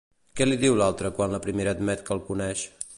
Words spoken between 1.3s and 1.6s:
la